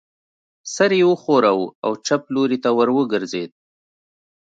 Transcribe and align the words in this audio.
سر 0.73 0.91
یې 0.99 1.03
و 1.09 1.13
ښوراوه 1.21 1.67
او 1.85 1.91
چپ 2.05 2.21
لوري 2.35 2.57
ته 2.63 2.69
ور 2.77 2.89
وګرځېد. 2.93 3.51